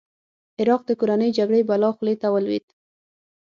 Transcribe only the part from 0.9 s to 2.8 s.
کورنۍ جګړې بلا خولې ته ولوېد.